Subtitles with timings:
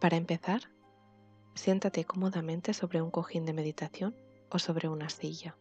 [0.00, 0.62] Para empezar,
[1.54, 4.16] siéntate cómodamente sobre un cojín de meditación
[4.48, 5.56] o sobre una silla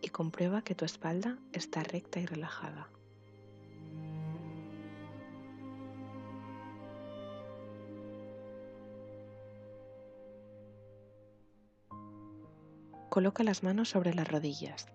[0.00, 2.88] y comprueba que tu espalda está recta y relajada.
[13.10, 14.86] Coloca las manos sobre las rodillas.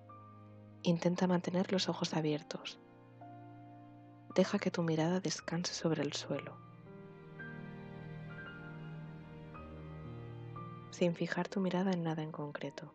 [0.84, 2.80] Intenta mantener los ojos abiertos.
[4.36, 6.63] Deja que tu mirada descanse sobre el suelo.
[11.04, 12.94] Sin fijar tu mirada en nada en concreto.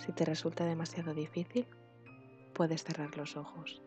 [0.00, 1.66] Si te resulta demasiado difícil,
[2.52, 3.80] puedes cerrar los ojos.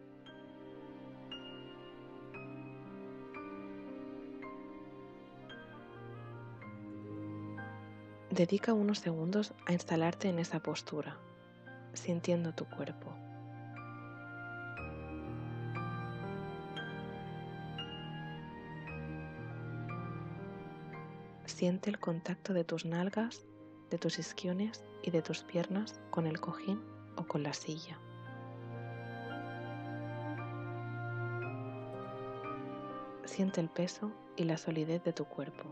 [8.32, 11.20] Dedica unos segundos a instalarte en esa postura,
[11.94, 13.25] sintiendo tu cuerpo.
[21.46, 23.46] Siente el contacto de tus nalgas
[23.90, 26.82] de tus isquiones y de tus piernas con el cojín
[27.16, 28.00] o con la silla.
[33.26, 35.64] Siente el peso y la solidez de tu cuerpo.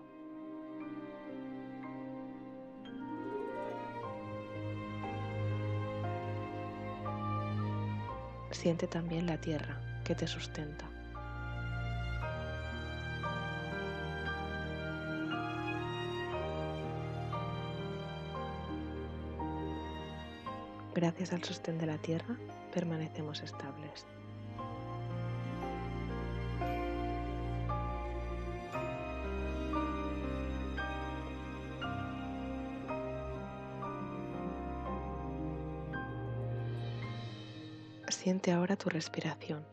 [8.52, 10.93] Siente también la tierra que te sustenta.
[21.04, 22.38] Gracias al sostén de la Tierra
[22.74, 24.08] permanecemos estables.
[38.08, 39.66] Siente ahora tu respiración.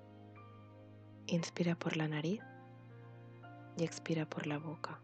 [1.28, 2.42] Inspira por la nariz
[3.76, 5.00] y expira por la boca.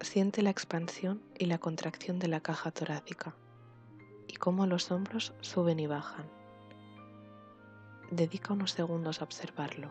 [0.00, 3.34] Siente la expansión y la contracción de la caja torácica
[4.28, 6.26] y cómo los hombros suben y bajan.
[8.10, 9.90] Dedica unos segundos a observarlo.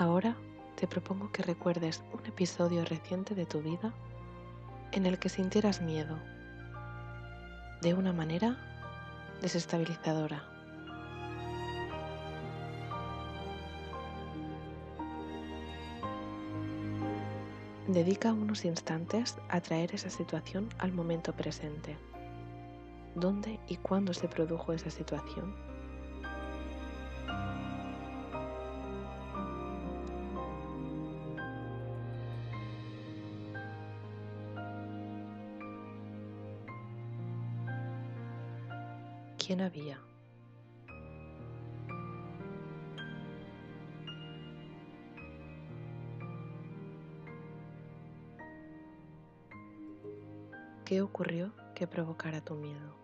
[0.00, 0.34] Ahora
[0.76, 3.92] te propongo que recuerdes un episodio reciente de tu vida
[4.92, 6.18] en el que sintieras miedo
[7.82, 8.56] de una manera
[9.42, 10.42] desestabilizadora.
[17.86, 21.98] Dedica unos instantes a traer esa situación al momento presente.
[23.16, 25.69] ¿Dónde y cuándo se produjo esa situación?
[39.50, 39.98] Quién había.
[50.84, 52.99] ¿Qué ocurrió que provocara tu miedo?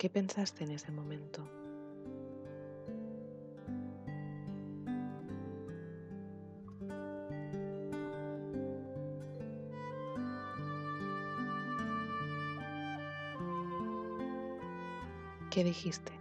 [0.00, 1.46] ¿Qué pensaste en ese momento?
[15.50, 16.12] ¿Qué dijiste?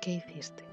[0.00, 0.71] ¿Qué hiciste?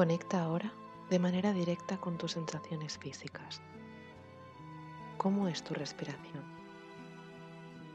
[0.00, 0.72] Conecta ahora
[1.10, 3.60] de manera directa con tus sensaciones físicas.
[5.18, 6.42] ¿Cómo es tu respiración?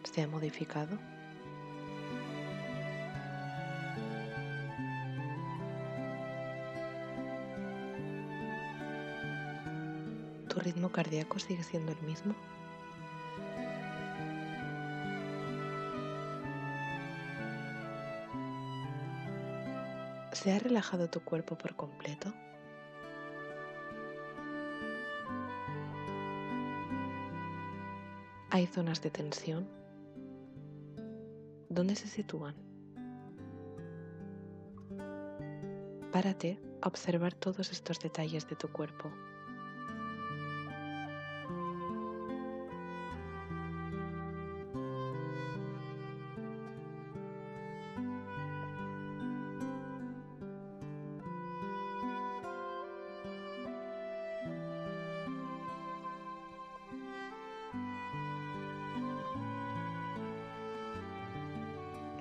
[0.03, 0.99] ¿Se ha modificado?
[10.47, 12.35] ¿Tu ritmo cardíaco sigue siendo el mismo?
[20.35, 22.33] ¿Se ha relajado tu cuerpo por completo?
[28.49, 29.65] ¿Hay zonas de tensión?
[31.69, 32.53] ¿Dónde se sitúan?
[36.11, 39.09] Párate a observar todos estos detalles de tu cuerpo.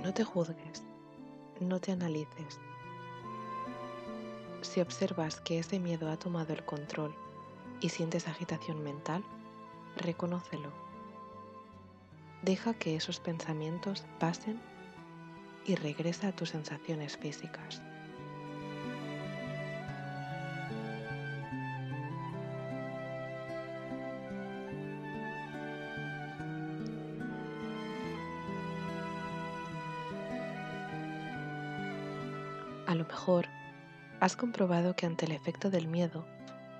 [0.04, 0.84] No te juzgues,
[1.60, 2.60] no te analices.
[4.60, 7.14] Si observas que ese miedo ha tomado el control
[7.80, 9.24] y sientes agitación mental,
[9.96, 10.70] reconócelo.
[12.42, 14.60] Deja que esos pensamientos pasen
[15.64, 17.80] y regresa a tus sensaciones físicas.
[32.94, 33.46] A lo mejor
[34.20, 36.24] has comprobado que ante el efecto del miedo,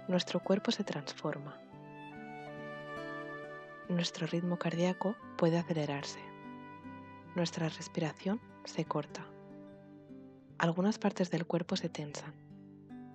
[0.06, 1.58] nuestro cuerpo se transforma.
[3.88, 6.20] Nuestro ritmo cardíaco puede acelerarse.
[7.34, 9.26] Nuestra respiración se corta.
[10.56, 12.32] Algunas partes del cuerpo se tensan.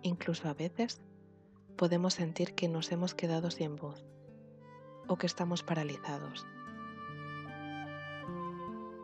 [0.01, 0.99] Incluso a veces
[1.77, 4.05] podemos sentir que nos hemos quedado sin voz
[5.07, 6.45] o que estamos paralizados.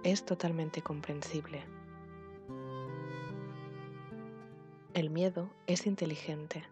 [0.03, 1.63] Es totalmente comprensible
[4.95, 6.63] El miedo es inteligente.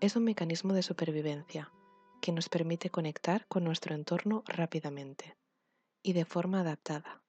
[0.00, 1.72] Es un mecanismo de supervivencia
[2.20, 5.38] que nos permite conectar con nuestro entorno rápidamente
[6.02, 7.22] y de forma adaptada,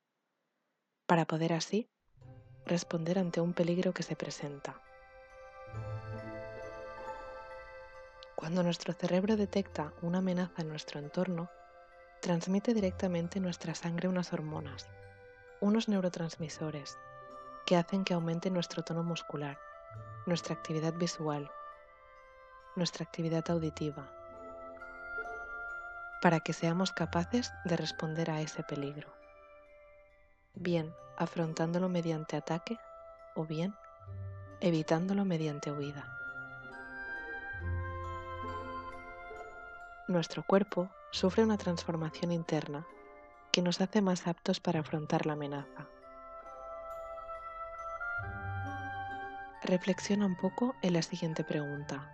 [1.05, 1.87] para poder así
[2.65, 4.81] responder ante un peligro que se presenta.
[8.35, 11.49] Cuando nuestro cerebro detecta una amenaza en nuestro entorno,
[12.21, 14.89] transmite directamente en nuestra sangre unas hormonas,
[15.61, 16.97] unos neurotransmisores,
[17.65, 19.57] que hacen que aumente nuestro tono muscular
[20.25, 21.51] nuestra actividad visual,
[22.75, 24.09] nuestra actividad auditiva,
[26.21, 29.13] para que seamos capaces de responder a ese peligro,
[30.53, 32.79] bien afrontándolo mediante ataque
[33.35, 33.75] o bien
[34.61, 36.07] evitándolo mediante huida.
[40.07, 42.85] Nuestro cuerpo sufre una transformación interna
[43.51, 45.87] que nos hace más aptos para afrontar la amenaza.
[49.63, 52.11] Reflexiona un poco en la siguiente pregunta.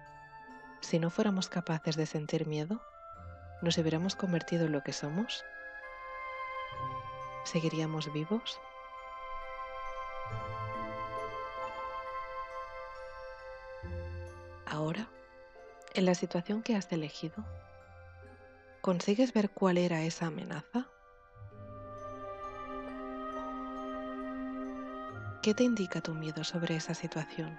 [0.81, 2.79] Si no fuéramos capaces de sentir miedo,
[3.63, 5.43] ¿nos hubiéramos convertido en lo que somos?
[7.45, 8.61] ¿Seguiríamos vivos?
[14.67, 15.09] Ahora,
[15.95, 17.43] en la situación que has elegido,
[18.81, 20.87] ¿consigues ver cuál era esa amenaza?
[25.41, 27.57] ¿Qué te indica tu miedo sobre esa situación?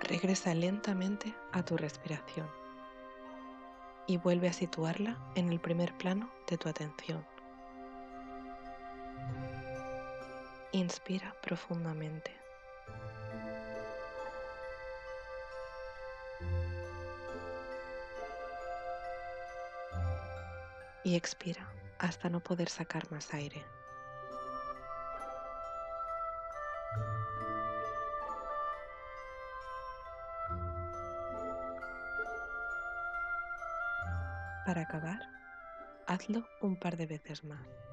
[0.00, 2.48] Regresa lentamente a tu respiración
[4.06, 7.26] y vuelve a situarla en el primer plano de tu atención.
[10.70, 12.43] Inspira profundamente.
[21.04, 23.64] Y expira hasta no poder sacar más aire.
[34.66, 35.20] Para acabar,
[36.06, 37.83] hazlo un par de veces más.